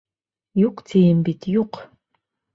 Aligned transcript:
Юҡ, 0.61 0.81
тием 0.93 1.21
бит, 1.29 1.47
юҡ! 1.59 1.81